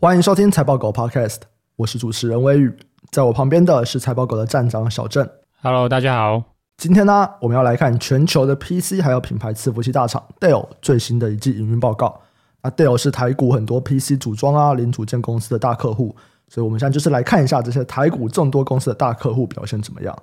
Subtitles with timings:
[0.00, 1.38] 欢迎收听财报狗 Podcast，
[1.74, 2.72] 我是主持人微宇，
[3.10, 5.28] 在我旁边的是财报狗的站长小郑。
[5.60, 6.40] Hello，大家好。
[6.76, 12.20] 今天呢，我们要来看全球的 PC 还有品牌伺服器大厂 Dell 最新的一季营运报告。
[12.62, 16.14] 那 Dell 是台股很多 PC 组装啊、零组件公司的大客户，
[16.46, 20.16] 所以我们现在就是来看一下这些台股众多公司的大客户表现怎么样。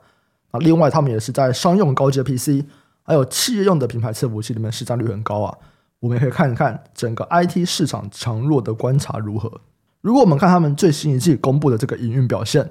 [0.52, 2.66] 啊另外，他们也是在商用高阶 PC
[3.04, 5.58] 还有企业用的品牌伺服器里面市占率很高啊。
[6.06, 9.52] 我们也可以看一看整个 IT 市场强弱的观察如何。
[10.02, 12.70] 如果我们看他们最新一季公布的这个营运表现，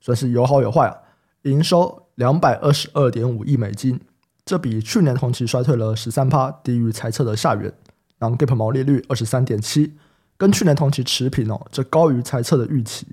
[0.00, 0.96] 算是有好有坏啊。
[1.42, 4.00] 营收两百二十二点五亿美金，
[4.44, 7.72] 这比去年同期衰退了十三趴，低于财测的下缘。
[8.20, 9.94] Non-GAAP 毛利率二十三点七，
[10.38, 13.04] 跟去年同期持平哦，这高于财测的预期。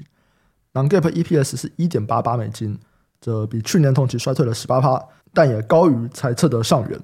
[0.74, 2.78] Non-GAAP EPS 是一点八八美金，
[3.20, 7.00] 这比去年同期衰退了十八趴，但也高于财测的上缘。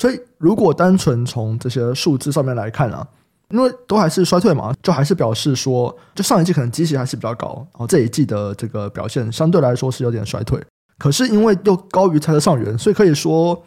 [0.00, 3.06] 所以，如果单纯从这些数字上面来看啊，
[3.50, 10.58] 因为都还是衰退嘛，就还是表示说，就上一季可能基期还是比较高，然后这一季的这个表现相对来说是有点衰退。
[10.96, 13.62] 可是因为又高于财测上缘，所以可以说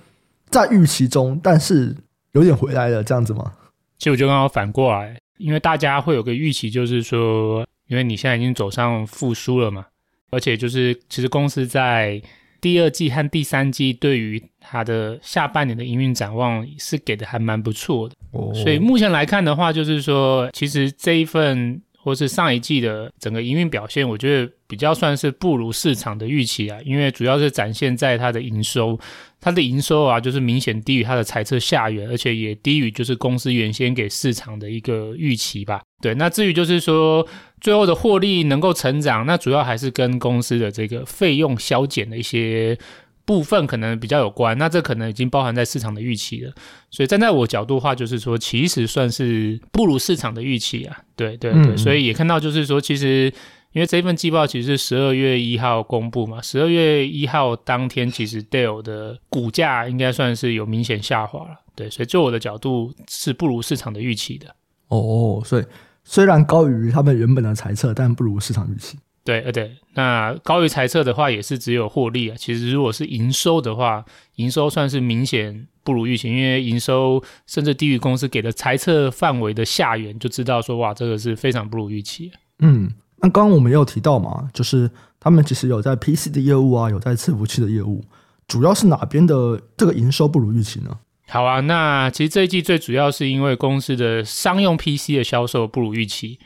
[0.49, 1.95] 在预期中，但是
[2.31, 3.53] 有点回来了，这样子吗？
[3.99, 9.85] 其实我就刚刚反过来，因为大家会有个预期，就是说，因为你现在已经走上复苏了嘛，
[10.31, 12.19] 而且就是其实公司在。
[12.63, 28.99] 第二季和第三季对于它的下半年的营运展望是给的还蛮不错的，哦，所以目前来看的话，就是说，其实这一份或是上一季的整个营运表现，我觉得比较算是不如市场的预期啊，因为主要是展现在它的营收，
[29.39, 35.81] 它的营收啊，就是明显低于它的财测下缘，而且也低于就是公司原先给市场的一个预期吧。
[36.01, 37.25] 对，那至于就是说。
[37.61, 42.77] 最后的获利能够成长，那主要还是跟公司的这个费用削减的一些
[43.25, 44.57] 部分可能比较有关。
[44.57, 46.53] 那这可能已经包含在市场的预期了。
[46.89, 50.97] 所以站在我角度的话，就是说其实算是不如市场的预期啊。
[51.15, 53.33] 对对对，所以也看到就是说，其实
[53.71, 61.61] 因为这份季报其实是十二月一号公布嘛，十二月一号当天其实 Dell 的股价应该算是有明显下滑了。
[61.75, 64.55] 对，所以就我的角度是不如市场的预期的。
[64.87, 65.63] 哦，所以。
[66.05, 68.97] 虽然高于他们原本的猜测，但不如市场预期。
[69.25, 72.35] 对，呃，对，那高于财测的话，也是只有获利啊。
[72.37, 74.03] 其实如果是营收的话，
[74.35, 82.31] 营收算是明显不如预期，因为营收甚至低于公司给的财测范围的下缘，就知道说，哇，这个是非常不如预期。
[82.59, 82.91] 嗯，
[83.21, 84.91] 那刚刚我们也有提到嘛，就是
[85.21, 88.03] 他们其实有在 PC 的业务啊，有在伺服器的业务，
[88.45, 90.99] 主要是哪边的这个营收不如预期呢？
[91.29, 96.37] 好啊，那其实这一季最主要是因为公司的商用 PC 的销售不如预期。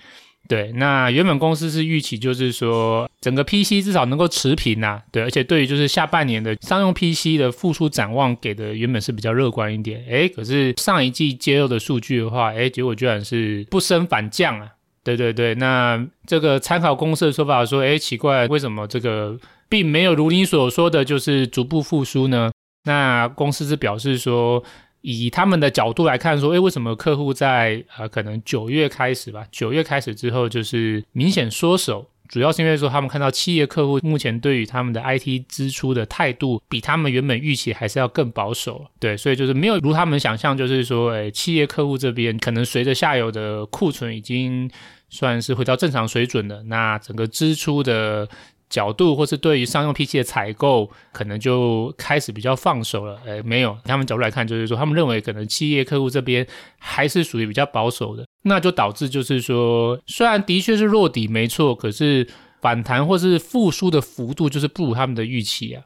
[0.48, 5.02] 对，那原本公司是预期就是说整个 PC 至少能够持平呐、啊。
[5.12, 10.04] 对，而且对于就是下半年的商用 PC 的复苏展望给的原本是比较乐观一点。
[10.08, 14.70] 诶，可是上一季揭露的数据的话，诶，结果居然是不升反降啊。
[15.04, 19.38] 对对对，那这个参考公司的说法说，诶，奇怪，为什么这个
[19.70, 22.52] 并没有如你所说的就是逐步复苏呢？
[22.84, 24.64] 那公司是表示说，
[25.10, 44.70] 以他们的角度来看，说，诶，为什么客户在呃可能九月开始吧，九月开始之后就是明显缩手，主要是因为说他们看到企业客户目前对于他们的 IT 支出的态度，比他们原本预期还是要更保守，对，所以就是没有如他们想象，就是说，诶，企业客户这边可能随着下游的库存已经
[45.10, 48.28] 算是回到正常水准了，那整个支出的。
[48.70, 53.20] 角度，或是对于商用 PC 的采购，可能就开始比较放手了。
[53.26, 56.46] 诶，没有，他们角度来看，就是说他们认为可能企业客户这边
[56.78, 62.28] 还是属于比较保守的，那就导致就是说，虽然的确是落底没错，可是
[62.62, 65.84] 反弹或是复苏的幅度就是不如他们的预期啊。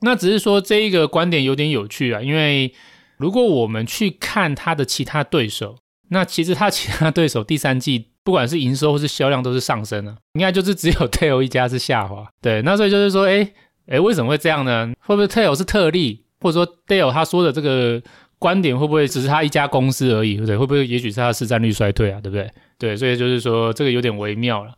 [0.00, 2.72] 那只是说这一个观点有点有趣啊，因为
[3.18, 5.76] 如果我们去看他的其他对手，
[6.08, 8.11] 那其实他其他对手第三季。
[8.24, 12.26] 不管是营收或是销量都是上升的，应该就是只有 Dell 一家是下滑。
[12.40, 13.52] 对，那所以就是说，哎
[13.86, 14.92] 哎，为什么会这样呢？
[15.00, 18.00] 会不会 Dell 是特例，或者说 Dell 他说的这个
[18.38, 20.34] 观点会不会只是他一家公司而已？
[20.34, 20.56] 对不对？
[20.56, 22.20] 会不会也许是他的市占率衰退啊？
[22.20, 22.50] 对不对？
[22.78, 24.72] 对，所以就是说这个有点微妙了。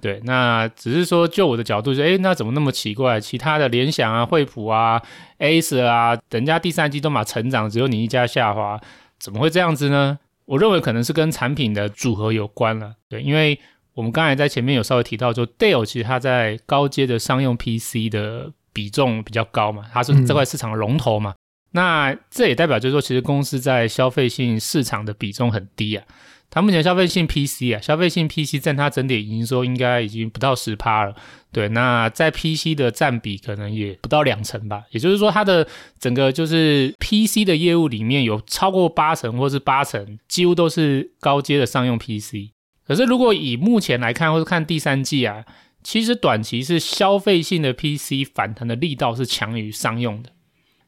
[0.00, 3.20] 对，那只是说就我的角度说，哎，那怎么那么奇怪？
[3.20, 5.02] 其他的联想啊、惠普啊、
[5.40, 8.80] Ace 啊，人家第三季都嘛成长，只有你一家下滑，
[9.18, 10.18] 怎么会这样子呢？
[10.48, 13.60] 我认为可能是跟产品的组合有关了，对，因为
[13.92, 21.36] 我们刚才在前面有稍微提到，就 Dell 其实它在高阶的商用 PC 的比重比较高嘛，它是这块市场的龙头嘛，嗯、
[21.72, 26.04] 那这也代表就是说，其实公司在消费性市场的比重很低啊。
[26.50, 31.14] 它目前消费性 PC 啊，消费性 PC 占它整体营收应该已经不到十趴了。
[31.52, 34.84] 对，那在 PC 的占比可能也不到两成吧。
[34.90, 35.66] 也就是说，它的
[35.98, 42.52] 整个就是 PC 的业务里面有超过八成或是八成，几乎都是高阶的商用 PC。
[42.86, 45.44] 可是如果以目前来看，或者看第三季啊，
[45.82, 50.30] 其实短期是消费性的 PC 反弹的力道是强于商用的。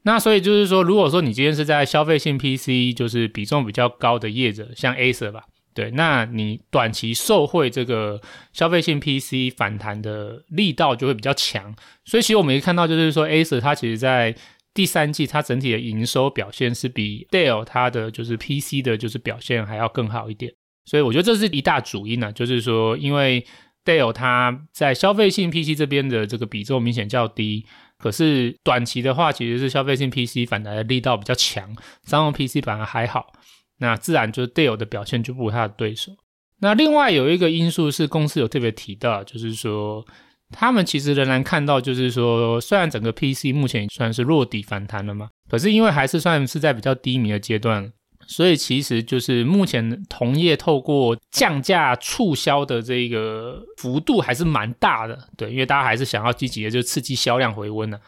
[0.02, 5.42] 那所以就是说，如果说你今天是在消费性 PC，就是比重比较高的业者，像 Acer 吧，
[5.74, 8.18] 对，那你短期受惠这个
[8.54, 11.74] 消费性 PC 反弹的力道就会比较强。
[12.06, 14.34] 所以其实我们可以看到，就是说 Acer 它其实在
[14.72, 20.50] 第三季它整体的营收表现是比 Dell 它的就是 PC 的就是表现还要更好一点。
[20.86, 23.44] 所以我觉得这是一大主因呢、啊，就是说因为
[23.84, 27.66] Dell 它在消费性 PC 这边的这个比重明显较低。
[28.00, 33.32] 可是短期的话，其实是消费性 PC 反弹的力道比较强，商用 PC 反而还好，
[33.78, 36.12] 那自然就是 Dell 的表现就不如它的对手。
[36.60, 40.04] 那另外有一个因素是公司有特别提到，就是说
[40.50, 47.92] 他们其实仍然看到，就是说虽然整个 PC 目前算是落底反弹了嘛，可是因为还是算是在比较低迷的阶段。
[48.30, 57.98] 所以其实就是目前同业透过降价促销的这个幅度还是蛮大的，对，因为大家还是想要积极的就刺激销量回温呢、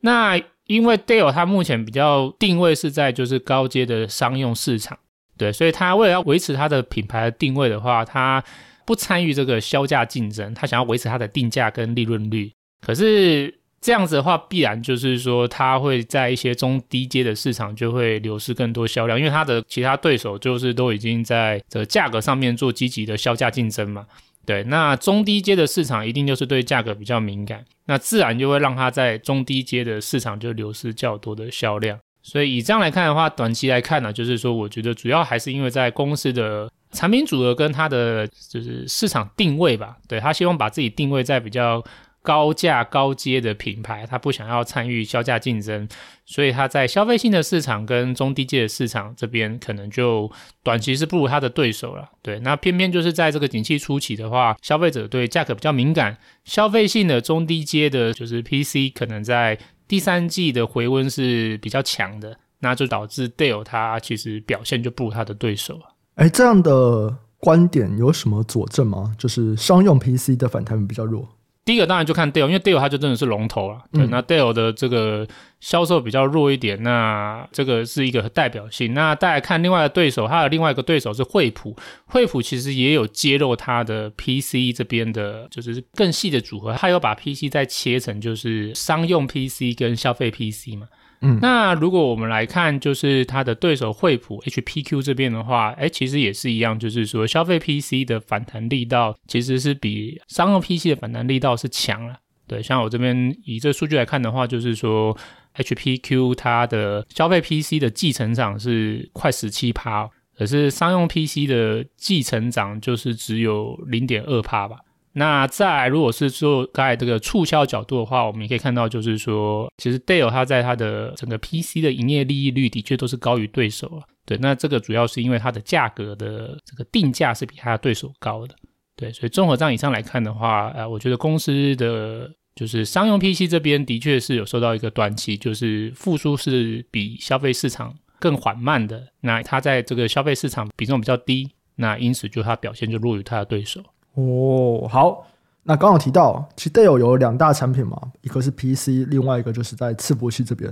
[0.00, 4.98] 那因为 Dale 它目前比较定位是在就是高阶的商用市场，
[5.38, 8.44] 对，所以它为了要维持它的品牌的定位的话，它
[8.84, 12.52] 不参与这个销价竞争，它想要维持它的定价跟利润率。
[12.86, 24.04] 可是这样子的话，必然就是说，它会在一些中低阶的市场就会流失更多销量，因为它的其他对手就是都已经在这价格上面做积极的削价竞争嘛。
[24.44, 31.98] 对，那中低阶的市场一定就是对价格比较敏感，那自然就会让它在中低阶的市场就流失较多的销量。
[32.22, 39.96] 所以以这样来看的话，短期来看呢，就是说，我觉得主要还是因为在公司的产品组合跟它的就是市场定位吧。
[40.06, 41.82] 对，他希望把自己定位在比较。
[42.22, 45.88] 高价高阶的品牌，他不想要参与销价竞争，
[46.26, 50.30] 所以他在消费性的市场跟中低阶的市场这边，可能就
[50.62, 52.10] 短期是不如他的对手了。
[52.20, 59.58] 对，那偏偏就是在这个景气初期的话，消费者对价格比较敏感，消费性的中低阶的，就是 PC，可能在
[59.88, 65.94] 第三季的回温是比较强的，那就导致 Dell 它其实表现就不如他的对手了。
[66.16, 69.14] 哎，这样的观点有什么佐证吗？
[69.18, 71.26] 就是商用 PC 的反弹比较弱。
[71.64, 73.82] 第一个当然就看 Dell，因为 Dell 它就真的是龙头啊。
[73.92, 75.28] 对，那 Dell 的这个
[75.60, 78.94] 销售比较弱一点，那这个是一个代表性。
[78.94, 81.76] 那再来看另外的对手，它的另外一个对手是惠普，
[82.06, 90.88] 惠普其实也有揭露它的 PC 这边的，就是更细的组合，它有把 PC 再切成就是商用 PC 跟消费 PC 嘛。
[91.22, 102.16] 嗯，那如果我们来看，就是它的对手惠普 HPQ 这边的话，哎，其实也是一样，就是说消费 PC 的反弹力道其实是比商用 PC 的反弹力道是强了。
[102.46, 105.16] 对，像我这边以这数据来看的话，就是说
[105.56, 114.78] HPQ 它的消费 PC 的季成长是快十七趴，可是商用 PC 的季成长就是只有零点二趴吧。
[115.12, 124.02] 那再，如果是说刚才这个促销角度的话，我们也可以看到，就是说，其实 Dale 它在它的整个 PC 的营业利益率的确都是高于对手了。
[124.24, 128.54] 对，那这个主要是因为它的价格的这个定价是比它的对手高的。
[128.94, 139.08] 对，所以综合这样以上来看的话，呃，我觉得公司的就是商用 PC 这边的确是有受到一个短期就是复苏是比消费市场更缓慢的。
[139.22, 143.82] 那它在这个消费市场比重比较低，那因此就它表现就弱于它的对手。
[144.28, 145.26] 哦，好，
[145.62, 150.70] 那刚好提到，其实 Dell 有两大产品嘛，一个是 PC，另外一个就是在伺服器这边。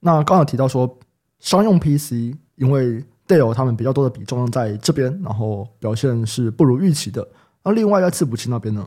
[0.00, 0.98] 那刚好提到说，
[1.40, 7.26] 商用 PC 因为 Dell 他们比较多的比重在这边，然后表现是不如预期的。
[7.64, 8.86] 那另外在伺服器那边呢？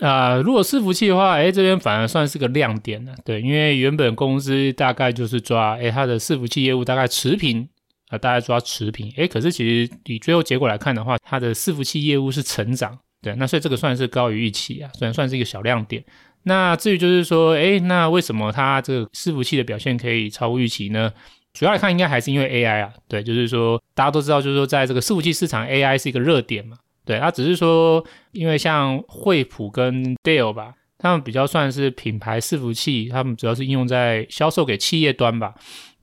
[0.00, 3.12] 啊、呃，如果伺服器的话，哎，这边反而算是个亮点了。
[3.24, 9.12] 对，因为原本公司大概就是抓，哎，它的伺服器业务大概持平，啊、呃，大概抓持平。
[9.16, 12.98] 哎，可是其实以最后结果来看的话，它的伺服器业务是成长。
[13.20, 16.04] 对，那所以这个算是高于预期啊，虽然算是一个小亮点。
[16.44, 21.12] 那至于就是说，诶，那为什么它这个伺服器的表现可以超乎预期呢？
[21.52, 22.92] 主要来看，应该还是因为 AI 啊。
[23.08, 26.76] 对，就是说大家都知道，就是说在这个伺服器市场，AI 是一个热点嘛。
[27.04, 35.54] 对，它只是说，因为像惠普跟 Dell 吧，他们比较算是品牌伺服器，他们主要是应用在销售给企业端吧。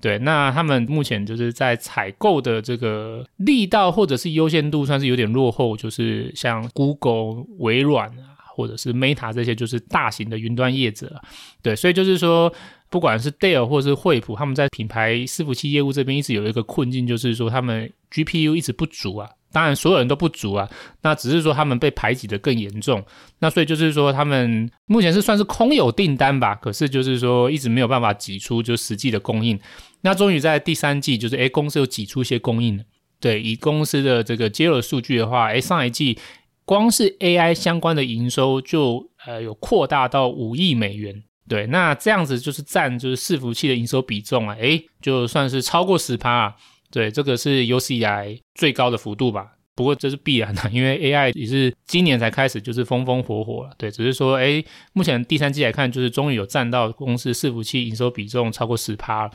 [0.06, 11.20] 对，那他们目前就是在采购的这个力道或者是优先度算是有点落后，就是像 Google、微软啊，或者是 Meta 这些就是大型的云端业者。
[11.64, 12.54] 对，所以就是说，
[12.92, 19.28] 不管是 Dell 或是惠普，他们在品牌伺服器业务这边一直有一个困境，就是说他们 GPU 一直不足啊。
[19.52, 20.70] 当然，所有人都不足啊，
[21.02, 23.02] 那只是说他们被排挤得更严重。
[23.40, 29.58] 那所以就是说，他们目前是算是空有订单吧，可是就是说一直没有办法挤出就实际的供应。
[30.06, 32.84] 那终于在第三季，就是诶公司有挤出一些供应了。
[33.20, 36.20] 对，以公司的这个揭露数据的话，诶上一季
[36.64, 41.24] 光是 AI 相关的营收就呃有扩大到五亿美元。
[41.48, 46.56] 对，那这样子就是占就是伺服器的营收比重啊，诶，就算是超过十趴啊。
[46.92, 49.54] 对，这个是有史以来最高的幅度吧。
[49.74, 53.72] 不过这是必然的， 因为 AI 也是今年才开始就是风风火火了。
[53.78, 59.32] 对，只是说，哎，目前第三季来看，就是终于有占到公司伺服器营收比重超过十趴了。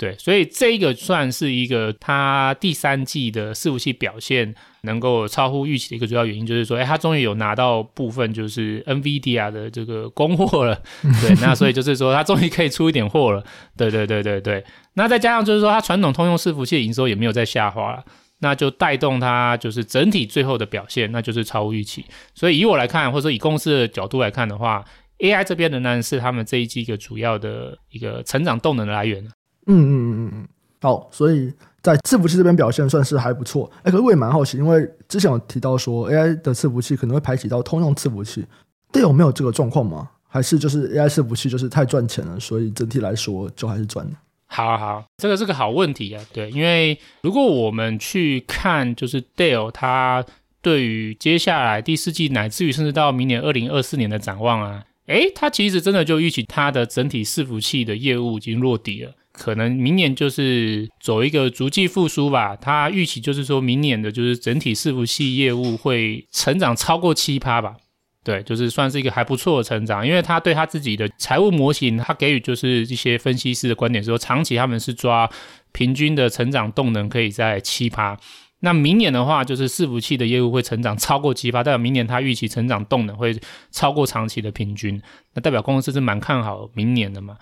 [0.00, 4.54] 对，所以这个算是一个它第三季的伺服器表现
[4.84, 10.74] 能够超乎预期的一个主要原因，就是说，哎，它终于有拿到部分就是 NVIDIA 的这个供货了。
[11.20, 13.44] 对，那所以就是说，它终于可以出一点货了。
[13.76, 14.64] 对对对对对。
[14.94, 18.02] 那再加上就是说，它传统通用伺服器的营收也没有再下滑了。
[18.38, 22.06] 那就带动它就是整体最后的表现，那就是超乎预期。
[22.34, 24.82] 所以以我来看，或者说以公司的角度来看的话
[25.18, 29.22] ，AI 这边仍然是他们这一季一个主要的一个成长动能的来源。
[29.66, 30.48] 嗯嗯嗯嗯，
[30.80, 31.52] 好，所以
[31.82, 33.70] 在伺服器这边表现算是还不错。
[33.82, 38.44] 哎，可是我也蛮好奇，因为之前有提到说 AI 的伺服器可能会排挤到通用伺服器，
[38.92, 40.10] 对，有没有这个状况吗？
[40.26, 44.16] 还是就是 AI 伺服器就是太赚钱了，所以整体来说就还是赚的？
[44.46, 46.24] 好好，这个是个好问题啊。
[46.32, 50.24] 对，因为如果我们去看，就是 Dell 它
[50.60, 62.54] 对于接下来第四季乃至于甚至到明年二零二四年的展望啊，诶，它其实真的就预期它的整体伺服器的业务已经落底了，可能明年就是走一个逐季复苏吧。
[62.54, 67.74] 他预期就是说明年的就是整体伺服器业务会成长超过七趴吧。
[68.22, 75.28] 对，就是算是一个还不错的成长，因为他对他自己的财务模型，他给予就是一些分析师的观点说，长期他们是抓
[75.72, 78.18] 平均的成长动能可以在七趴。
[78.62, 83.34] 那明年的话，就是伺服器的业务会成长超过七趴，代表明年他预期成长动能会
[83.70, 85.00] 超过长期的平均，
[85.32, 87.38] 那代表公司是蛮看好明年的嘛？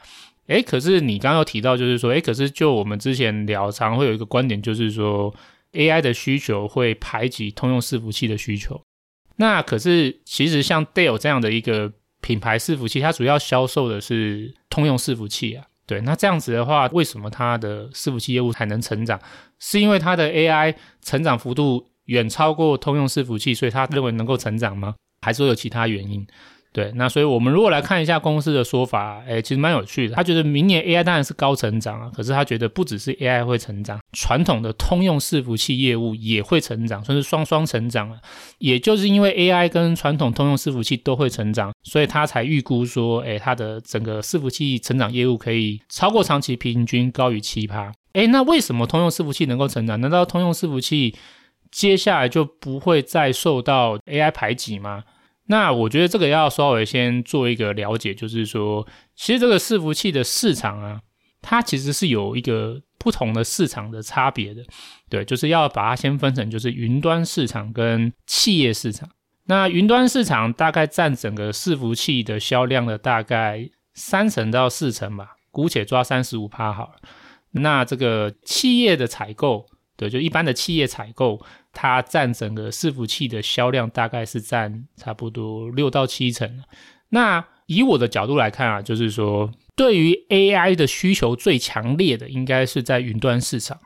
[0.48, 5.34] 诶，可是你刚刚有提到，就是说，诶，可是就我们之前聊，常会有一个观点，就是说
[5.72, 8.80] AI 的需求会排挤通用伺服器的需求。
[9.36, 15.64] 那可是，其实像 Dell 这样的一个品牌伺服器，它主要销售的是通用伺服器啊。
[15.86, 19.20] 对，那这样子的话，为什么它的伺服器业务才能成长？
[19.58, 24.94] 是因为它的 AI 成长幅度远超过通用伺服器，所以他认为能够成长吗？
[25.20, 26.26] 还是说有其他原因？
[26.70, 30.14] 对，那所以我们如果来看一下公司的说法，诶，其实蛮有趣的。
[30.14, 38.18] 他觉得明年 AI 当然是高成长啊，可是他觉得不只是 AI 会成长，传统的通用伺服器业务也会成长，算是双双成长啊。
[38.58, 47.90] 也就是因为 AI 跟传统通用伺服器都会成长，所以他才预估说，诶，他的整个伺服器成长业务可以超过长期平均高于七趴。
[48.12, 50.00] 诶，那为什么通用伺服器能够成长？
[50.00, 51.14] 难道通用伺服器
[51.70, 55.04] 接下来就不会再受到 AI 排挤吗？
[55.50, 58.86] 那我觉得这个要稍微先做一个了解，就是说，
[59.16, 61.00] 其实这个伺服器的市场啊，
[61.40, 64.62] 它其实是有一个不同的市场的差别的，
[65.08, 69.08] 对，就是要把它先分成就是云端市场跟企业市场。
[69.46, 76.96] 那云端市场大概占整个伺服器的销量的大概三成到四成吧，姑且抓三十五趴好了。
[77.52, 79.64] 那这个企业的采购，
[79.96, 81.40] 对，就一般的企业采购。
[81.80, 86.64] 它占整个伺服器的销量大概是占差不多六到七成。
[87.10, 93.78] 那以我的角度来看啊，就是说，对于 AI 的需求最强烈的，应该是在云端市场。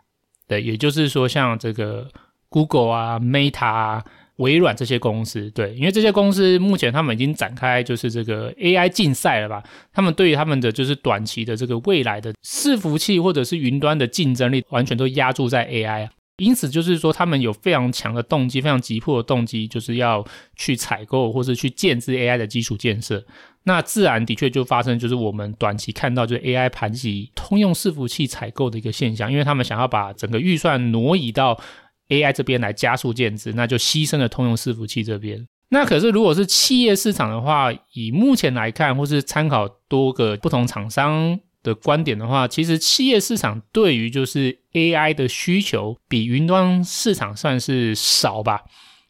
[0.49, 2.09] 对，也就是说，像这个
[2.49, 4.03] Google 啊、Meta 啊、
[4.37, 9.63] 微软这些公司，对，因为这些公司目前他们已经展开就是这个 AI 竞赛了吧？
[9.93, 16.11] 他们对于他们的就是短期的这个未来的伺服器或者是云端的竞争力，完全都压注在 AI 啊。
[16.39, 20.25] 因此，就是说，他们有非常强的动机，非常急迫的动机，就是要
[20.57, 23.25] 去采购或是去建置 AI 的基础建设。
[23.65, 31.61] 那自然的确就发生，就是我们短期看到，就是 AI 排挤通用伺服器采购的一个现象，因为他们想要把整个预算挪移到
[32.09, 35.47] AI 这边来加速建置，那就牺牲了通用伺服器这边。
[35.69, 41.39] 那可是，如果是企业市场的话，以目前来看，或是参考多个不同厂商。
[41.63, 48.63] 的观点的话，其实企业市场对于就是 AI 的需求比云端市场算是少吧。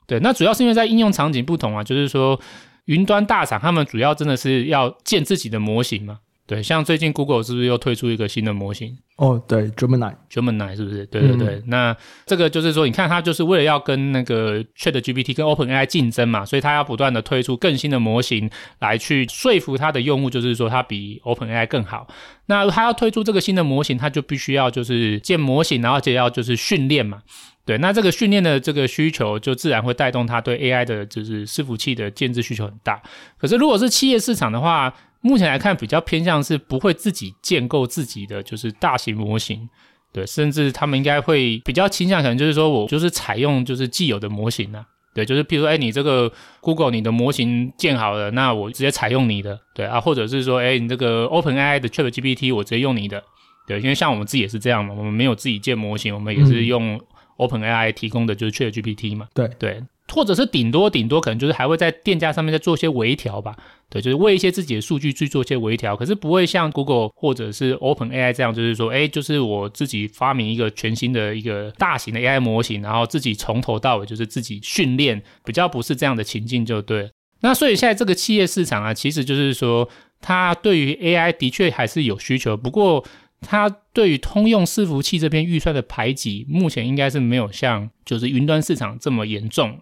[0.07, 2.39] 对，那主要是因为在应用场景不同啊，就是说
[2.87, 6.19] 云端大厂他们主要真的是要建自己的模型嘛。
[6.53, 8.95] 对，像最近 Google 是不是又推出一个新的模型？
[9.17, 11.07] 哦，对，Gemini，Gemini 是不是？
[11.07, 22.07] 对对对，嗯、那这个就是说，你看它就是为了要跟那个 ChatGPT 跟 OpenAI 竞争嘛，所以它要不断的推出更新的模型来去说服它的用户，就是说它比 OpenAI 更好。
[22.45, 27.23] 那它要推出这个新的模型，它就必须要就是建模型，然后而且要就是训练嘛。
[27.65, 33.01] 对，那这个训练的这个需求，就自然会带动它对 AI 的就是伺服器的建置需求很大。
[33.39, 34.93] 可是如果是企业市场的话，
[35.23, 39.69] 目前来看，比较偏向是不会自己建构自己的就是大型模型，
[40.13, 53.23] 对，甚至他们应该会比较倾向，可能就是说我就是采用就是既有的模型啊，对，就是譬如说，哎，你这个 Google 你的模型建好了，那我直接采用你的，对啊，或者是说，哎，你这个 OpenAI 的 ChatGPT 我直接用你的，
[53.67, 57.01] 对，因为像我们自己也是这样嘛，我们没有自己建模型，我们也是用
[57.37, 59.49] OpenAI 提供的就是 ChatGPT 嘛，对。
[59.59, 59.83] 对。
[60.13, 63.57] 或者是顶多顶多可能就是还会在店家上面再做一些微调吧，
[63.89, 77.11] 对，就是为一些自己的数据去做一些微调，可是不会像 Google 或者是 OpenAI 这样，就是说，哎，就是我自己发明一个全新的一个大型的 AI 模型，然后自己从头到尾就是自己训练，比较不是这样的情境就对。
[77.41, 79.89] 那所以现在这个企业市场啊，其实就是说，
[80.21, 83.05] 它对于 AI 的确还是有需求，不过。
[83.45, 89.81] 它对于通用伺服器这边预算的排挤，目前应该是没有像就是云端市场这么严重。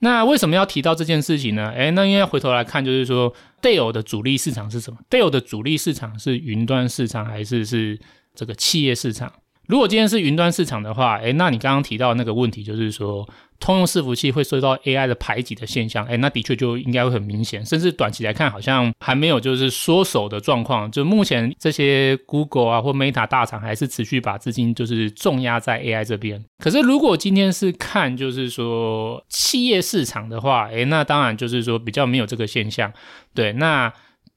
[0.00, 1.70] 那为什么要提到这件事情呢？
[1.70, 3.32] 诶，那应该回头来看，就是说
[3.62, 7.98] Dell 的主力市场是什么？Dell 的主力市场是云端市场，还是是
[8.34, 9.32] 这个企业市场？
[9.66, 13.26] 如果今天是云端市场的话，诶，那你刚刚提到那个问题，就是说
[13.58, 20.90] 通用伺服器会受到 AI 的排挤的现象，诶，那的确就应该会很明显，甚至短期来看好像还没有就是缩手的状况。
[20.90, 26.44] 就目前这些 Google 啊或 Meta 大厂还是持续把资金就是重压在 AI 这边。
[26.58, 32.92] 可是如果今天是看就是说企业市场的话，诶，那当然就是说比较没有这个现象。
[33.34, 33.92] 对，那。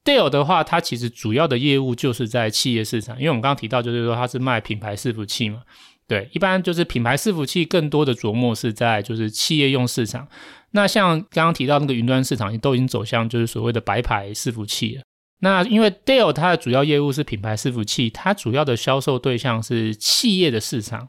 [0.08, 5.60] Dale 的话，它其实主要的业务就是在企业市场，因为我们刚刚提到，就是说它是卖品牌伺服器嘛。
[6.06, 10.26] 对，一般就是品牌伺服器更多的琢磨是在就是企业用市场。
[10.70, 15.02] 那像刚刚提到那个云端市场，也都已经走向就是所谓的白牌伺服器了。
[15.40, 21.08] 那因为 Dale 它的主要业务是品牌伺服器，它主要的销售对象是企业的市场。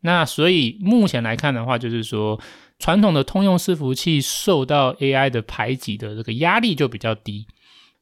[0.00, 2.40] 那所以目前来看的话，就是说
[2.78, 7.46] 传统的通用伺服器受到 AI 的排挤的这个压力就比较低。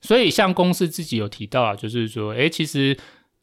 [0.00, 2.96] 所以，像公司自己有提到啊，就是说，诶，其实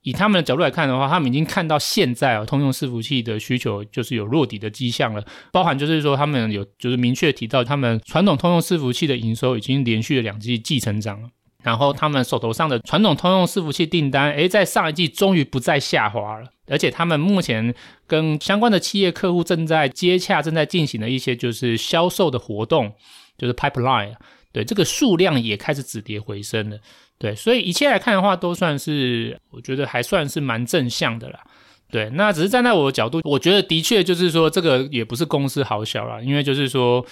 [0.03, 5.25] 以他们的角度来看的话，他们已经看到现在啊，通用伺服器的需求就是有落底的迹象了。
[5.51, 11.29] 包含就是说，他们有就是明确提到，他们传统通用伺服器的营收已经连续了两季季成长了。
[11.63, 16.49] 然后，他们手头上的传统通用伺服器订单，诶，在上一季终于不再下滑了。
[16.67, 17.73] 而且，他们目前
[18.06, 22.93] 跟相关的企业客户正在接洽，正在进行的一些就是销售的活动，
[23.38, 24.13] 就是 pipeline。
[24.53, 26.77] 对，这个数量也开始止跌回升了，
[27.17, 31.39] 对，所以一切来看的话，都算是我觉得还算是蛮正向的啦。
[31.89, 37.03] 对，那只是站在我的角度，我觉得的确就是说，这个也不是公司好小啦，因为就是说，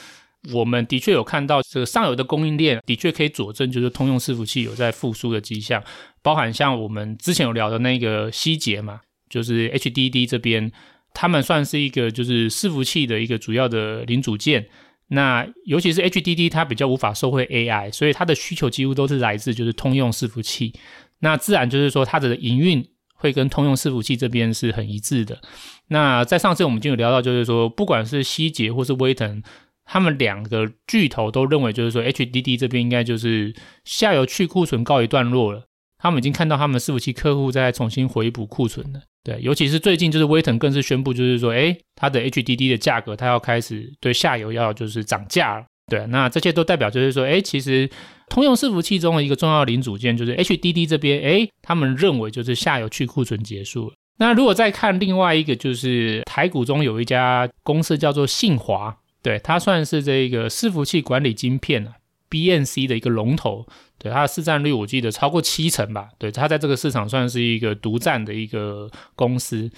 [0.53, 5.83] 我们的确有看到这个上游的供应链的确可以佐证，就是通用伺服器有在复苏的迹象，
[6.21, 10.71] 包含像我们之前有聊的那个希捷嘛，就是 HDD 这边，
[11.13, 14.67] 他们算是一个就是伺服器的一个主要的零组件。
[15.13, 20.73] 那尤其是 HDD，它比较无法收回 AI，所以它的需求几乎都是来自就是通用伺服器。
[21.19, 25.41] 那自然就是说它的营运会跟通用伺服器这边是很一致的。
[25.89, 29.43] 那在上次我们就有聊到，就是说不管是希捷或是威腾，
[29.83, 35.67] 他们两个巨头都认为就是说 HDD 这边应该就是下游去库存告一段落了。
[35.97, 39.01] 他们已经看到他们伺服器客户在重新回补库存了。
[39.23, 45.65] 对，尤其是最近就是威腾更是宣布，就是说，诶，它的 HDD 的价格，它要开始对下游要就是涨价了。
[45.91, 47.89] 对，那这些都代表就是说，诶，其实
[48.29, 53.93] 通用伺服器中的一个重要零组件就是 HDD 这边，诶，他们认为就是下游去库存结束了。
[54.17, 61.93] 那如果再看另外一个，就是台股中有一家公司叫做信华，对，它算是这个伺服器管理晶片啊。
[62.29, 63.67] BNC 的一个龙头，
[64.01, 69.69] 对，它的市占率我记得超过七成吧，对，它在这个市场算是一个独占的一个公司。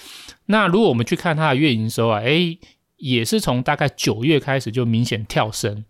[0.45, 2.57] 那如果我们去看它的月营收啊，诶，
[2.95, 5.83] 也是从大概九月开始就明显跳升，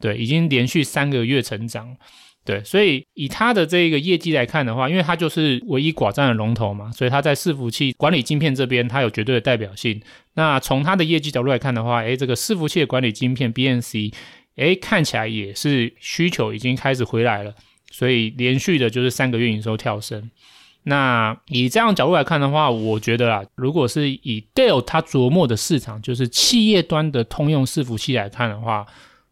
[0.00, 1.94] 对，已经连续三个月成长，
[2.42, 10.00] 对，所以以它的这个业绩来看的话，因为它就是唯一寡占的龙头嘛，所以它在伺服器管理晶片这边它有绝对的代表性。
[10.36, 14.14] 那从它的业绩角度来看的话，诶，这个伺服器的管理晶片 BNC。
[14.56, 17.52] 诶，看起来也是需求已经开始回来了，
[17.94, 20.28] 所以连续的就是三个月营收跳升。
[20.82, 28.84] 那以这样角度来看的话，我觉得啊，如果是以 Dell 它琢磨的市场，就是企业端的通用伺服器来看的话，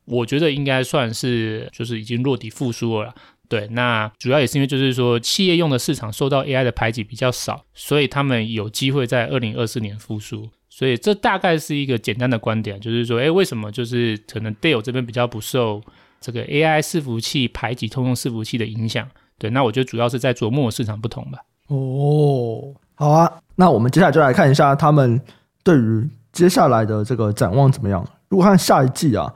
[0.05, 3.13] 我觉得应该算是就是已经落底复苏了。
[3.49, 10.49] 对，那主要也是因为就是说企业用的市场受到 AI 的排挤比较少，所以他们有机会在二零二四年复苏。
[10.71, 15.83] 所以这大概是一个简单的观点，就是说，哎，为什么就是可能 Dell 这边比较不受
[16.23, 19.07] 这个 AI 伺服器排挤通用伺服器的影响？
[19.39, 21.41] 对，那我觉得主要是在琢磨市场不同吧。
[21.67, 25.21] 哦，好啊，那我们接下来就来看一下他们
[25.65, 28.07] 对于接下来的这个展望怎么样。
[28.29, 29.35] 如果看下一季啊，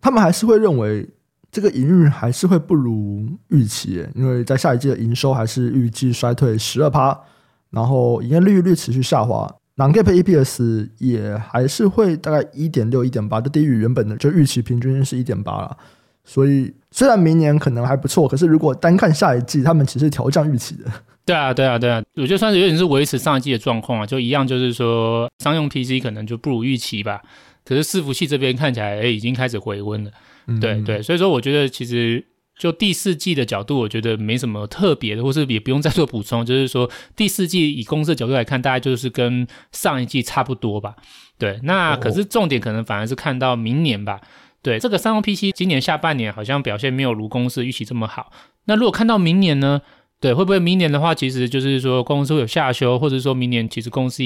[0.00, 1.08] 他们还是会认为
[1.50, 7.18] 这个营运还是会不如预期，因为在下一季的营收还是预计衰退十二趴，
[7.70, 9.50] 然后营业利率持续下滑。
[9.76, 15.76] Non-GAAP EPS 也还是会大概一点六、一点八，就低于原本的就预期平均是一点八了。
[16.28, 20.84] 所以虽然明年可能还不错，可是如果单看下一季，他们其实调降预期的。
[21.24, 27.22] 对啊，对啊，对啊，我觉得算是有点是维持上一季的状况啊，就一样，就是说商用 PC 可能就不如预期吧。
[27.64, 30.10] 可是伺服器这边看起来，哎，已经开始回温了。
[30.46, 32.22] 嗯、对对，所以说我觉得其实
[32.58, 36.44] 就第四季的角度，我觉得没什么特别的，或是也不用再做补充。
[36.44, 40.94] 就是说第四季以公司的角度来看，大概就是跟上一季差不多吧。
[41.38, 44.20] 对，那可是重点可能反而是看到明年吧。
[44.62, 48.32] 对，这个商用 PC 今年下半年好像表现没有如公司预期这么好。
[48.64, 49.80] 那如果看到明年呢？
[50.20, 54.24] 对，会不会明年的话，其实就是说公司会有下修，或者说明年其实公司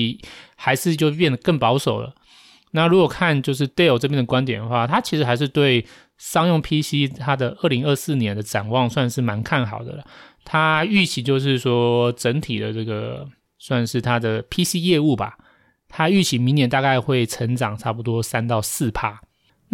[0.57, 2.15] 还是就变得更保守了。
[2.71, 5.85] 那如果看就是 Dell 这边的观点的话，他其实还是对
[6.17, 10.05] 商用 PC 它的二零二四年的展望算是蛮看好的了。
[10.45, 15.37] 他预期就是说整体的这个算是它的 PC 业务吧，
[15.91, 19.21] 他预期明年大概会成长差不多三到四趴。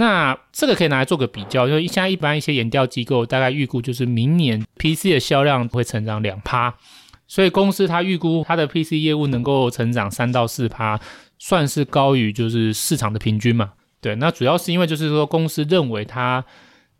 [0.00, 6.72] 那这个可以拿来做个比较，就现在一般一些研调机构大概预估就是明年 PC 的销量会成长两趴，
[7.26, 11.00] 所以公司它预估它的 PC 业务能够成长三到四趴，
[11.40, 13.72] 算是高于就是市场的平均嘛。
[14.00, 16.44] 对，那主要是因为就是说公司认为它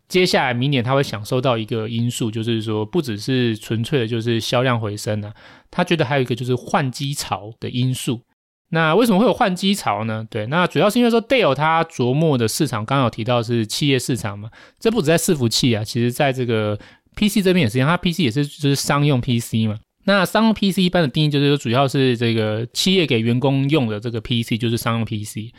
[0.09, 5.33] 接下来明年它会享受到一个因素，就是说不只是纯粹的就是销量回升啊，
[5.71, 8.23] 他觉得还有一个就是换机潮的因素。
[8.71, 10.27] 那为什么会有换机潮呢？
[10.31, 16.79] 对，那主要是因为说 d a l e 它琢磨的市场，刚刚有提到是企业市场嘛，这不止在伺服器啊，其实在这个
[17.17, 19.77] PC 这边也是一样，它 PC 也是就是商用 PC 嘛。
[20.05, 25.53] 那商用 PC 一般的定义就是说，主要是这个企业给员工用的这个 PC 就是商用 PC。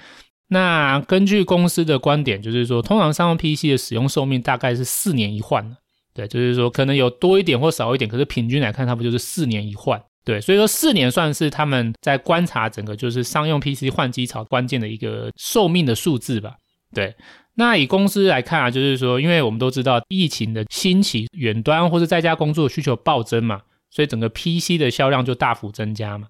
[0.49, 5.75] 那根据公司的观点，就是说通常商用 PC 的使用寿命大概是四年一换，
[6.13, 10.01] 对，就是说可能有多一点或少一点，可是平均来看，它不就是四年一换。
[10.29, 16.53] 对，所以说四年算是他们在观察整个就是商用 PC 换机潮关键的一个寿命的数字吧。
[16.93, 17.15] 对，
[17.55, 26.27] 那以公司来看啊，就是说，因为我们都知道疫情的兴起，远端或是在家工作需求暴增嘛，所以整个 PC 的销量就大幅增加嘛。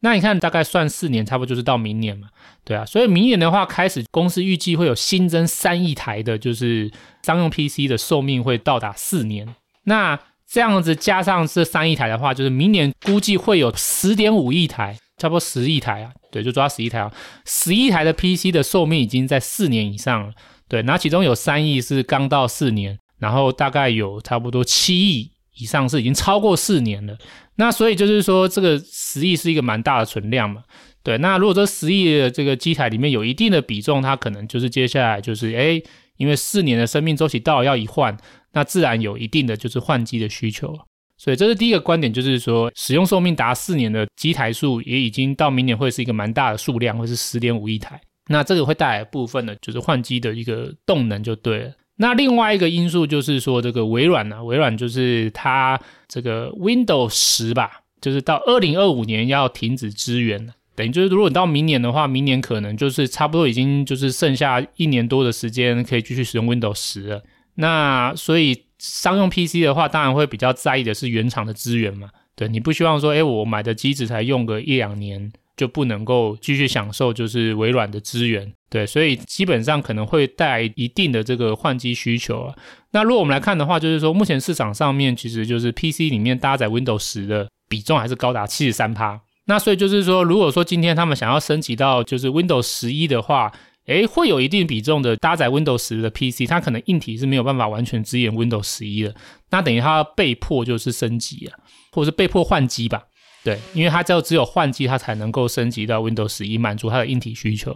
[0.00, 2.26] 那你看，大概算四年，差不多就是到明年嘛。
[2.64, 6.90] 对啊，所以明年的话，开始公司预计会有新增三亿台的，就是
[7.22, 9.54] 商用 PC 的寿命会到达四年。
[9.84, 10.18] 那
[10.50, 16.10] 这样子加上这三亿台的话，就是明年估计会有十点五亿台，差不多十亿台啊。
[16.30, 17.12] 对，就抓十亿台啊，
[17.44, 20.32] 十亿台的 PC 的寿命已经在四年以上了。
[20.68, 27.16] 对，那其中有三亿是刚到四年，然后大概有差不多七亿以上是已经超过四年了。
[27.56, 30.62] 那所以就是说，这个十亿是一个蛮大的存量嘛。
[31.02, 35.82] 对，那如果说十亿的这个机台里面有一定的比重，它可能就是接下来就是诶，
[36.18, 38.16] 因为四年的生命周期到了要一换。
[38.58, 40.76] 那自然有一定的就是换机的需求，
[41.16, 48.00] 所以这是第一个观点，就是说使用寿命达四年的机台数也已经到明年会是一个蛮大的数量，会是十点五亿台。
[48.28, 51.72] 那这个会带来部分的就是换机的一个动能就对了。
[51.98, 67.22] 那另外一个因素就是说这个微软呢、微软就是它这个 Windows 十吧，就是到二零二五年要停止支援了，等于就是如果你到明年的话，明年可能就是差不多已经就是剩下一年多的时间可以继续使用 Windows 十了。
[67.60, 72.08] 那所以商用 PC 的话，当然会比较在意的是原厂的资源嘛。
[72.36, 78.52] 对，你不希望说，诶，我买的机子才用个一两年就不能够继续享受就是微软的资源。
[78.70, 82.54] 对，所以基本上可能会带来一定的这个换机需求啊。
[82.92, 89.20] 那如果我们来看的话，就是说目前市场上面其实就是 PC 里面搭载 Windows 十的比重还是高达七十三趴。
[89.46, 93.50] 那所以就是说，如果说今天他们想要升级到就是 Windows 十一的话，
[93.88, 99.14] 诶，会有一定比重的搭载 Windows 十的 PC，它可能硬体是没有办法完全支援 Windows 十一的，
[99.50, 101.58] 那等于它被迫就是升级啊，
[101.92, 103.02] 或者是被迫换机吧？
[103.42, 107.74] 对，因为它只有只有换机，它才能够升级到 Windows 十一，满足它的硬体需求。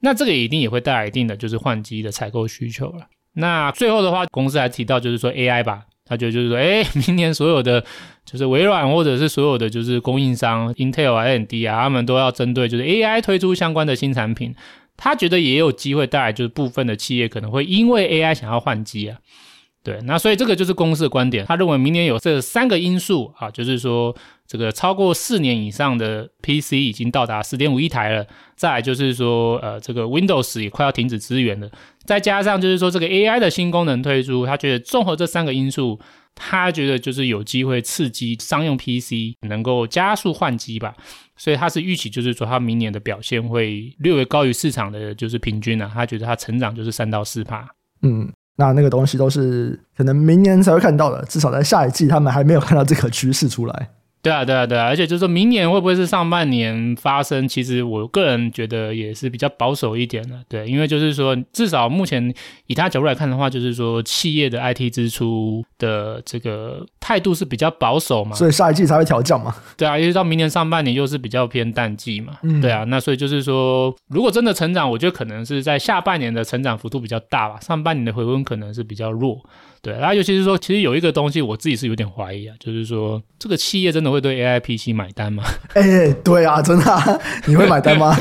[0.00, 3.06] 那这个一定也会带来一定的就是换机的采购需求了。
[3.34, 7.82] 那最后的话，公司还提到就是说 AI 吧，他觉得就是说，诶， 明年所有的
[8.24, 14.54] 就是微软或者是所有的就是供应商 Intel 啊、AMD 啊，他们都要针对就是 AI 推出相关的新产品。
[14.98, 19.16] 他觉得也有机会带来，就是部分的企业可能会因为 AI 想要换机啊，
[19.82, 24.14] 对，那所以这个就是公司的观点，他认为明年有这三个因素啊，就是说
[24.46, 31.70] 这个超过四年以上的 PC 已经到达十点五亿台了，再来就是说呃这个 Windows 也快要停止支援了，
[32.04, 36.00] 再加上就是说这个 AI 的新功能推出，他觉得综合这三个因素。
[36.40, 40.94] 他觉得就是有机会刺激商用 PC 能够加速换机吧，
[41.36, 47.68] 所以他是预期就是说他明年的表现会略微高于市场的就是平均啊，他觉得他成长就是三到四趴。
[48.02, 53.90] 嗯，那那个东西都是可能明年才会看到的，至少在下一季他们还没有看到这个趋势出来。
[54.20, 57.46] 对啊，对啊，对啊，而且就是说明年会不会是上半年发生？
[57.46, 62.34] 其实我个人觉得也是比较保守一点的，对，因为就是说至少目前
[62.66, 69.54] 以他角度来看的话，就是说企业的 IT 支出的这个态度是比较保守嘛，所以下一季才会调降嘛。
[69.76, 79.40] 对啊，因为到明年上半年又是比较偏淡季嘛，嗯，对啊，那所以就是说，如果真的成长，我觉得可能是在下半年的成长幅度比较大吧，上半年的回温可能是比较弱。
[79.80, 85.44] 对，然后尤其是说，其实有一个东西我自己是有点怀疑啊，就是说这个企业真的会对 AI PC 买单吗？
[85.74, 88.16] 哎、欸，对啊，真的、啊，你会买单吗？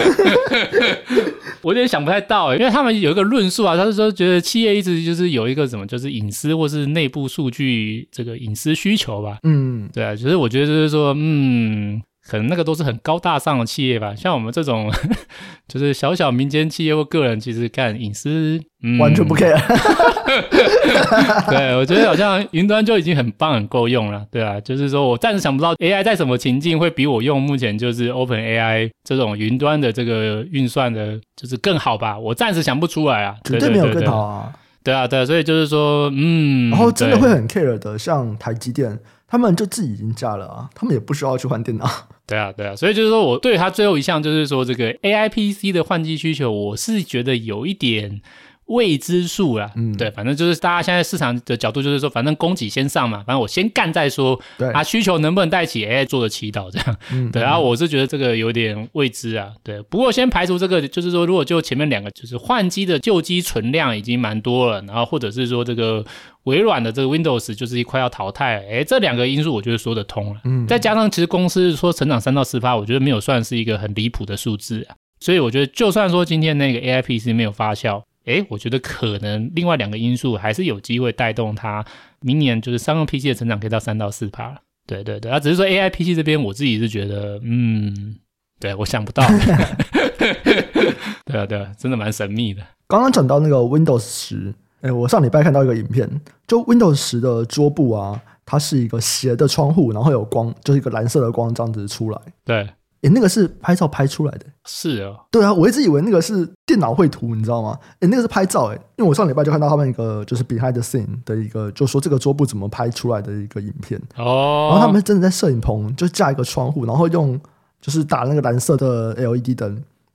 [1.64, 9.40] 我有点想不太到，因为他们有一个论述啊，他是说觉得企业一直就是有一个什么，就是隐私或是内部数据这个隐私需求吧。
[9.44, 12.02] 嗯，对啊，其实我觉得就是说，嗯。
[12.28, 14.92] 可能那个都是很高大上的企业吧，像我们这种
[15.68, 19.58] 就是小小民间企业或个人，其实干隐私、嗯、完全不 care。
[21.50, 24.26] 对，我觉得好像云端就已经很棒、很够用了。
[24.30, 32.20] 对啊，就是说我暂时想不到 AI 在什么情境会比我用目前就是 OpenAI 这种云端的这个运算的，就是更好吧？
[32.20, 34.54] 我暂时想不出来啊，绝对没有更好啊。
[34.84, 41.90] 对啊，对，所以就是说，嗯，然后真的会很 care 的，像台积电，他们就自己已经架了啊，他们也不需要去换电脑。
[42.28, 48.22] 对啊，对啊，所以就是说我对他最后一项就是说这个 AI PC 的换机需求，我是觉得有一点
[48.68, 49.72] 未知数啦。
[49.76, 54.40] 嗯，对，反正就是大家现在市场的角度就是说，反正供给先上嘛，反正我先干再说。
[54.58, 56.98] 对啊，需求能不能带起 AI 做的祈祷这样。
[57.12, 59.52] 嗯，对，然后我是觉得这个有点未知啊。
[59.64, 66.06] 对，不过先排除这个，就是说如果就前面两个，就是换机的旧机存量已经蛮多了，然后或者是说这个。
[66.44, 70.40] 微软的这个 Windows 就是一块要淘汰，哎，这两个因素我觉得说得通了。
[70.46, 74.96] 嗯，再加上其实公司说成长三到四趴，我觉得没有算是一个很离谱的数字啊。
[75.20, 81.84] 所以我觉得就算说今天那个 AI PC 没有发酵，哎，我觉得可能另外两个因素还是有机会带动它
[82.22, 84.62] 明年就是商用 PC 的成长可以到三到四趴。
[84.86, 88.18] 对对对，啊，只是说 AI PC 这边我自己是觉得，嗯，
[88.60, 89.28] 对我想不到。
[91.26, 92.62] 对啊对啊，真的蛮神秘的。
[92.88, 94.54] 刚刚讲到那个 Windows 十。
[94.82, 96.08] 哎，我上礼拜看到一个影片，
[96.46, 102.22] 就 Windows 十的桌布啊，它是一个斜的窗户，然后有光，就是一个蓝色的光这样子出来。
[102.46, 102.70] 对，
[103.02, 104.46] 哎，那个是拍照拍出来的。
[104.66, 107.78] 是啊、哦，对啊，我一直以为那个是电脑绘图，你知道吗？
[108.00, 114.02] 哎，那个是拍照，哎，因为我上礼拜就看到他们一个就是 behind the scene 的一个，就说这个桌布怎么拍出来的一个影片。
[114.18, 117.40] 哦，然后他们真的在摄影棚就架一个窗户，然后用
[117.80, 119.70] 就是打那个蓝色的 LED 灯，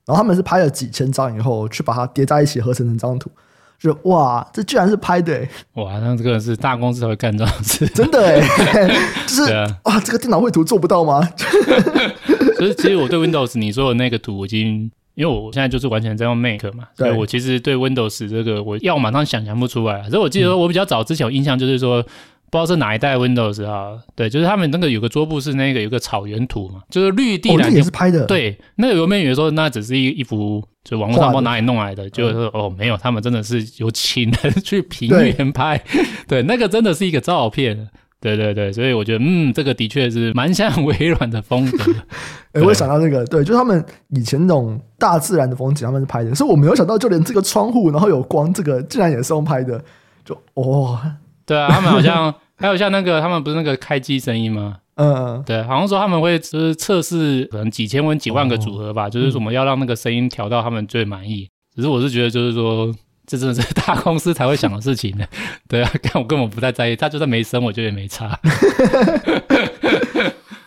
[0.05, 3.31] 然后他们是拍了几千张以后，去把它叠在一起合成成张图。
[3.79, 5.45] 就哇，这居然是拍的！
[5.73, 8.39] 哇，那这个是大公司才会干这种事，真的哎，
[9.27, 11.19] 就是啊，哇，这个电脑绘图做不到吗？
[12.63, 20.09] 所以其实我对 Windows 你说的那个图，我已经因为我现在就是完全在用 Make 嘛，对，所以我其实对 Windows 这个我要马上想象不出来。
[20.09, 22.03] 所以我记得我比较早之前有印象就是说。
[22.51, 23.97] 不知道是哪一代 Windows 啊？
[24.15, 28.27] 对，就是他们那个有个桌布是那个有个草原图嘛，就是绿地蓝天、哦、也是拍的。
[28.27, 32.07] 对，那个有没有人说那只是一一幅，就网络上不知道哪里弄来的？
[32.11, 35.83] 就是说哦，没有，他们真的是有请人去平原拍。
[35.91, 37.89] 对，对，那个真的是一个照片。
[38.23, 41.77] 对对对，所以我觉得嗯，这个的确是蛮像微软的风格。
[42.53, 46.33] 哎、欸，我想到那个，对，就是他们以前那种大自然的风景，他们是拍的。
[46.33, 49.83] 所以我没有想到，就连这个窗户然后有光，这个竟然也是用拍的。
[50.23, 50.97] 就哦，
[51.45, 52.33] 对啊，他们好像。
[52.55, 54.77] 还有像那个，他们不是那个开机声音吗？
[54.95, 61.49] 嗯，对，好像说他们会就是测试可能几千万、几万个组合吧，哦、就是我们要让那个声音调到他们最满意。
[61.75, 62.93] 只是我是觉得，就是说
[63.25, 65.25] 这真的是 大公司才会想的事情呢。
[65.67, 68.37] 对啊，但我根本不太在意，他就算没升，我觉得也没差。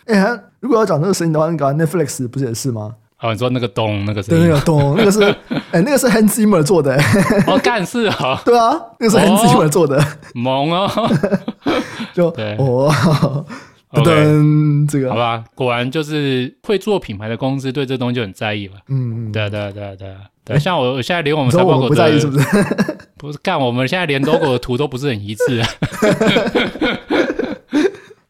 [0.05, 2.95] 哎、欸，如果要讲这个声音的话，你搞 Netflix 不是也是吗？
[3.19, 5.21] 哦，你说那个咚那个声音，对，那个咚，那个是
[5.71, 6.95] 哎、欸，那个是 Hans Zimmer 做的。
[7.47, 8.41] 哦，干事啊？
[8.45, 10.01] 对啊，那个是 Hans Zimmer 做的。
[10.33, 10.89] 萌哦。
[12.13, 13.45] 就对哦，
[13.91, 18.75] 噔噔，这个好吧，果然就是会做品牌的公司对这东西就很在意吧？
[18.89, 22.45] 嗯嗯，对对对对对，像我现在连我们三包狗不在意是不是？
[23.17, 25.67] 不是干，我们现在连 logo 的图都不是很一致啊。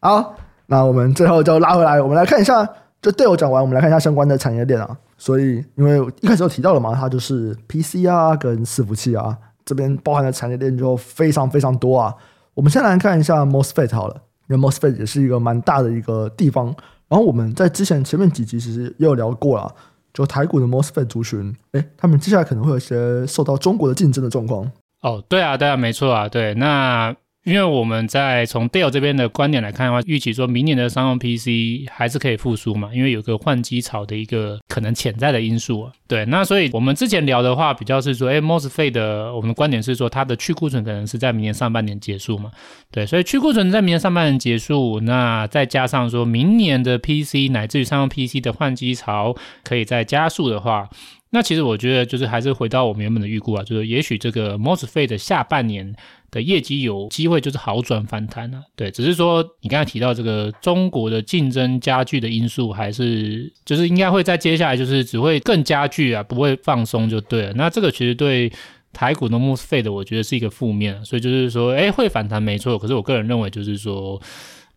[0.00, 2.66] 好，那我们最后就拉回来，我们来看一下，
[3.02, 4.96] 就 Dell 讲完，我们来看一下相关的产业链啊。
[5.16, 12.14] 所以，因为一开始有提到了嘛，它就是 PC 啊跟伺服器啊这边包含的产业链就非常非常多啊。
[12.54, 14.16] 我们先来看一下 MOSFET 好了，
[14.48, 16.66] 因为 MOSFET 也是一个蛮大的一个地方。
[17.08, 19.74] 然后我们在之前前面几集其实也有聊过了，
[20.12, 24.70] 就台股的 MOSFET 族群，哎，他们接下来可能会有一些受到中国的竞争的状况。
[25.00, 26.54] 哦，对啊，对啊，没错啊，对。
[26.54, 27.14] 那
[27.48, 35.92] 因为我们在从 Dell 这边的观点来看的话，预期说明年的商用 PC 还是可以复苏嘛，因为有个换机潮的一个可能潜在的因素啊。
[36.06, 42.50] 对，那所以我们之前聊的话，比较是说，哎，MOSFET 的我们的观点是说，它的去库存可能是在明年上半年结束嘛。
[42.90, 49.34] 对，所以去库存在明年上半年结束，那再加上说明年的 PC 乃至于商用 PC 的换机潮
[49.64, 50.90] 可以再加速的话。
[51.30, 55.94] 那其实我觉得就是还是回到我们原本的预估啊，就是也许这个 MOSFET 的下半年
[56.30, 58.62] 的业绩有机会就是好转反弹啊。
[58.76, 67.52] 对，只是说你刚才提到这个中国的竞争加剧的因素，还是就是应该会在接下来就是只会更加剧啊，不会放松就对了。
[67.54, 68.52] 那这个其实对
[68.92, 74.20] 台股的 MOSFET 我觉得是一个负面，所以就是说，哎，会反弹没错，可是我个人认为就是说。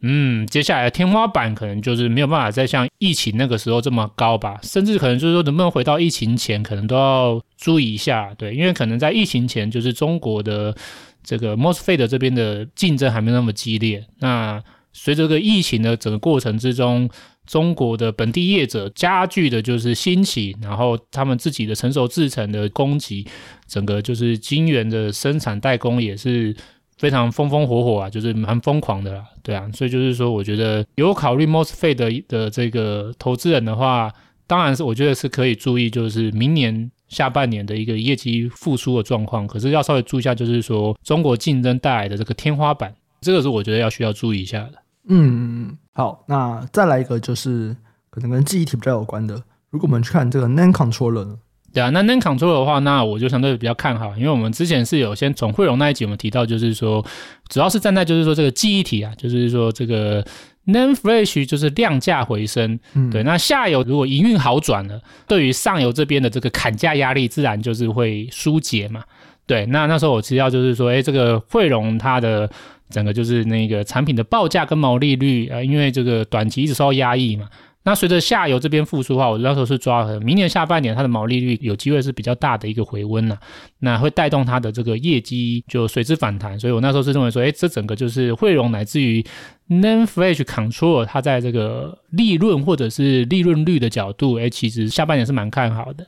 [0.03, 10.75] 嗯，接下来的天花板可能就是没有办法再像疫情那个时候这么高吧，甚至可能就是说能不能回到疫情前，可能都要注意一下，对，因为可能在疫情前就是中国的
[11.23, 17.09] 这个 MOSFET 这边的竞争还没那么激烈，那随着这个疫情的整个过程之中，
[17.45, 23.25] 中国的本地业者加剧的就是兴起，然后他们自己的成熟制程的供给，
[23.67, 26.55] 整个就是晶圆的生产代工也是。
[26.97, 34.13] 非常风风火火啊，就是蛮疯狂的啦，对啊，所以就是说，我觉得有考虑 MOSFET 的的这个投资人的话，
[34.45, 39.45] 当然是我觉得是可以注意，就是明年下半年的一个业绩复苏的状况。
[39.45, 44.73] 可是要稍微注意一下，就是说中国竞争带来的这个天花板，这个是我觉得要需要注意一下的。
[45.07, 47.75] 嗯，好，那再来一个就是
[48.09, 49.35] 可能跟记忆体比较有关的，
[49.69, 51.37] 如果我们去看这个 NAND Controller。
[51.73, 57.05] 对啊，那 NAND Controller 的话，那我就相对比较看好，因为我们之前是有先从汇荣那一集我们提到，就是说
[57.47, 60.21] 主要是站在就是说这个记忆体啊，就是说这个
[60.67, 69.03] NAND Flash 就是量价回升，嗯，对，那下游如果营运好转了，对于上游这边的这个砍价压力自然就是会疏解嘛，
[69.45, 72.49] 对，那那时候我提到就是说，哎，这个汇融它的
[72.89, 77.47] 整个就是那个产品的报价跟毛利率啊，因为这个短期一直受到压抑嘛。
[77.83, 83.37] 那随着下游这边复苏的话，我那时候是抓了明年下半年它的毛利率有机会是比较大的一个回温了，
[83.79, 86.59] 那会带动它的这个业绩就随之反弹。
[86.59, 89.25] 所以我那时候是认为说，哎，这整个就是汇融乃至于
[89.69, 96.05] Nan Flash Control，它在这个利润或者是利润率的角度，哎，其实下半年是蛮看好的。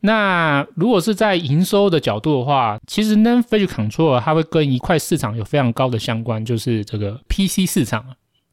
[0.00, 8.04] 那如果是在营收的角度的话，其实 Nan Flash Control 它会跟一块市场有非常高的相关，就是这个 PC 市场。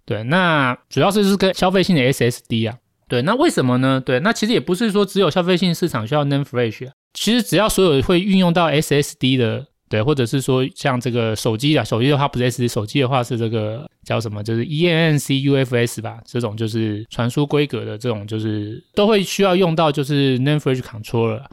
[0.05, 2.77] 对，那主要是是跟消费性的 SSD 啊。
[3.07, 4.01] 对，那为什么呢？
[4.03, 6.89] 对，那其实也不是说只有消费性市场需要 NAND Flash。
[7.13, 14.41] 其实只要所有会运用到 SSD 的，对，或者是说像这个手机啊，手机的话不是 SSD，手机的话是这个叫什么？
[14.41, 21.43] 就是 eMMC UFS 吧，这种就是传输规格的这种，就是都会需要用到就是 NAND Flash Controller。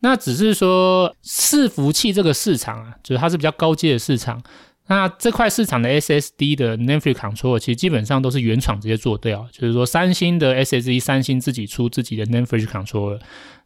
[0.00, 4.40] 那只是说伺服器这个市场啊，就是它是比较高阶的市场。
[4.88, 13.20] 那这块市场的 SSD 的 NAND Controller 其实基本上都是原厂直接做掉，就是说三星的 SSD，三星自己出自己的 NAND Controller，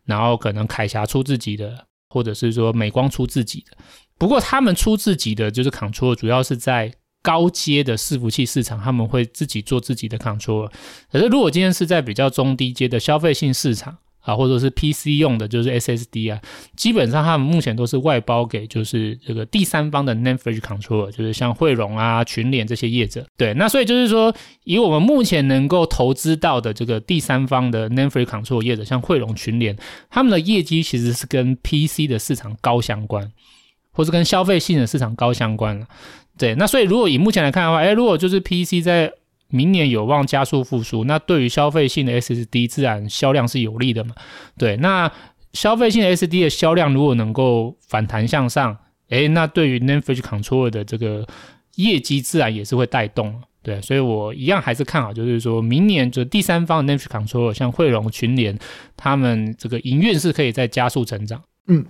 [0.05, 3.77] 然后可能凯霞出自己的，或者是说美光出自己的。
[4.19, 10.71] 不过他们出自己的就是 Controller，主要是在高阶的伺服器市场，他们会自己做自己的 Controller。
[11.11, 16.41] 可是如果今天是在比较中低阶的消费性市场，啊，或者是 PC 用的，就是 SSD 啊，
[16.77, 23.27] 基本上他们目前都是外包给就是这个第三方的 NAND Flash Controller，就是像汇荣啊、群联这些业者。
[23.37, 29.77] 对，那所以就是说，以我们目前能够投资到的这个第三方的 NAND Flash Controller 业者，像汇荣、群联，
[30.09, 33.31] 他们的业绩其实是跟 PC 的市场高相关，
[33.93, 35.87] 或是跟消费性的市场高相关了。
[36.39, 39.13] 对，那所以如果以目前来看的话，哎，如果就是 PC 在
[39.53, 44.15] 明年有望加速复苏，那对于消费性的 SSD 自然销量是有利的嘛？
[44.59, 45.13] 对，那
[45.53, 48.77] 消费性的 SSD 的销量如果能够反弹向上，
[49.11, 51.27] 诶，那对于 NAND Flash Controller 的这个
[51.77, 53.41] 业绩自然也是会带动。
[53.63, 58.59] 对，所以我一样还是看好，就是说明年就第三方 NAND Flash Controller，像汇荣、群联，
[58.97, 61.41] 他们这个营运是可以再加速成长。
[61.69, 61.85] 嗯，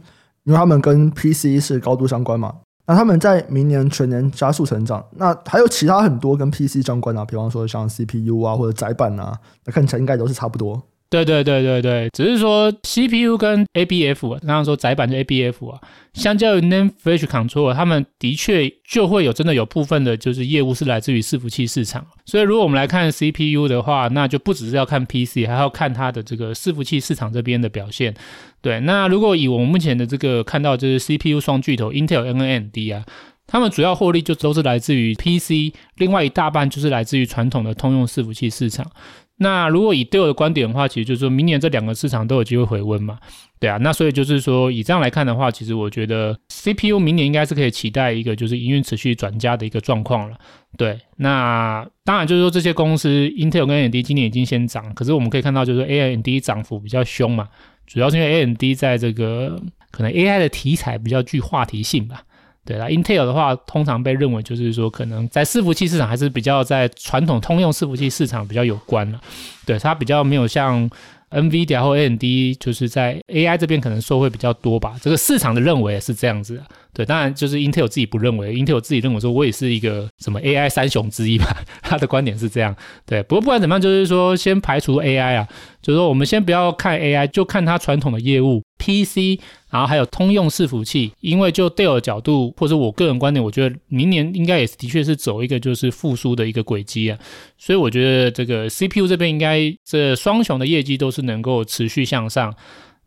[0.45, 2.55] 因为他们跟 PC 是高度相关嘛。
[2.87, 10.83] 那他们在明年全年加速成长，那还有其他很多跟 PC 相关啊，比方说像 CPU 啊或者载板啊，那看起来应该都是差不多。
[11.13, 15.79] 对对对对对，只是说 CPU 跟 ABF，刚刚说窄板就 ABF 啊，
[16.15, 22.07] 相较于 NAND Flash Control，他们的确就会有真的有部分的就是业务是来自于伺服器市场。
[22.25, 28.15] 所以如果我们来看 CPU 的话，那就不只是要看 PC，还要看它的这个伺服器市场这边的表现。
[28.63, 33.05] 对，那如果以我们目前的这个看到就是 CPU 双巨头 Intel、AMD 啊，
[33.47, 38.91] 他们主要获利就都是来自于 PC，另外一大半就是来自于传统的通用伺服器市场。
[39.39, 43.19] 那如果以 Dell 的观点的话，其实就是说明年这两个市场都有机会回温嘛。
[43.59, 50.37] 对啊，那所以就是说，以这样来看的话，其实我觉得 CPU 明年应该是可以期待一个就是营运持续转佳的一个状况了。
[50.77, 57.49] 对，那当然就是说这些公司 Intel 跟 AMD 今年已经先涨，可是我们可以看到就是 AMD 涨幅比较凶嘛，
[57.87, 59.61] 主要是因为 AMD 在这个
[59.91, 62.23] 可能 AI 的题材比较具话题性吧。
[62.65, 69.21] 对啦，Intel 的话通常被认为就是说可能在伺服器市场还是比较在传统通用伺服器市场比较有关了。
[69.67, 70.91] 对，它比较没有像。
[71.33, 72.23] NVIDIA 或 AMD
[72.61, 76.67] 就是在 AI 这边可能受惠比较多吧，这个市场的认为是这样子啊。
[76.95, 81.47] 对，当然就是 Intel 自己不认为，Intel 自己认为说我也是一个什么 AI 三雄之一吧，
[81.81, 82.77] 他的观点是这样。
[83.07, 85.49] 对，不过不管怎么样，就是说先排除 AI 啊，
[85.81, 89.41] 就是说我们先不要看 AI，就看它传统的业务 PC，
[89.71, 91.13] 然后还有通用伺服器。
[91.21, 97.19] 因为就 Dell 的角度，或者我个人观点，我觉得明年应该也是的确是走一个就是复苏的一个轨迹啊。
[97.57, 102.55] 所以我觉得这个 CPU 这边应该这双雄的业绩都是能够持续向上。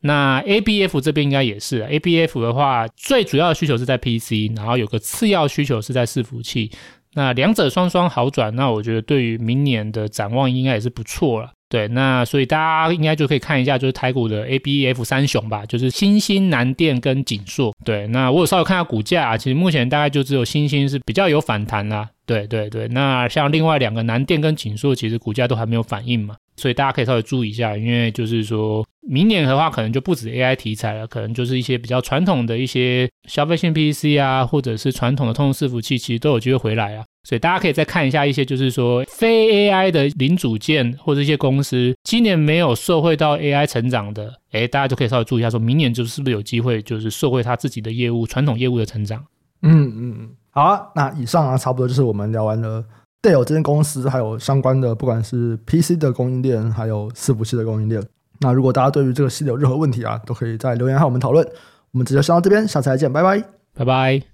[0.06, 6.70] 那 ABF 这边应该也是，ABF 的话，最主要的需求是在 PC，然后有个次要需求是在伺服器，
[7.16, 11.52] 那两者双双好转，那我觉得对于明年的展望应该也是不错了。
[11.68, 17.74] 对，那所以大家应该就可以看一下，就是台股的 ABF 三雄吧，就是新兴、南电跟景硕。
[17.84, 22.08] 对，那我有稍微看下股价，其实目前大概就只有新兴是比较有反弹啦。
[22.28, 26.36] 对对对，那像另外两个南电跟景硕，其实股价都还没有反应嘛。
[26.58, 37.04] 所以大家可以稍微注意一下，因为就是说明年的话，可能就不止 AI 题材了，可能就是一些比较传统的一些消费性 PC 啊，或者是传统的通用伺服器，其实都有机会回来啊。
[37.24, 49.26] 所以大家可以再看一下一些，就是说非 AI 的零组件或者一些公司，今年没有受惠到 AI 成长的，诶，大家就可以稍微注意一下，说明年就是不是有机会，就是受惠他自己的业务，传统业务的成长。
[49.64, 52.86] 嗯嗯嗯，好啊，那以上啊，差不多就是我们聊完了。
[53.28, 58.04] Dell 这间公司还有相关的，不管是 PC 的供应链，还有伺服器的供应链。
[58.40, 61.44] 那如果大家对于这个系列有任何问题啊，都可以在留言和我们讨论。
[61.92, 64.26] 我们直接先到这边，下次再见，拜拜，拜拜。